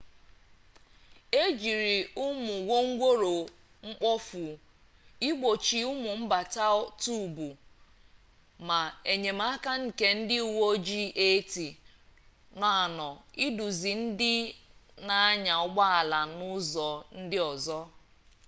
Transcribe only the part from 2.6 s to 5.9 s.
wongworo mkpofu igbochi